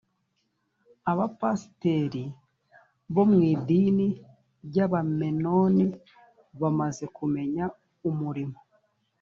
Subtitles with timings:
[1.11, 2.23] abapasiteri
[3.13, 4.07] bo mu idini
[4.65, 5.85] ry’abamenoni
[6.61, 7.65] bamaze kumenya
[8.09, 8.57] umurimo